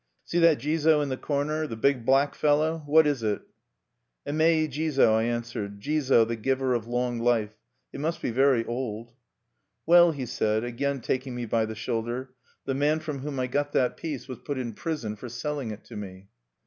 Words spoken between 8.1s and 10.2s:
be very old." "Well,"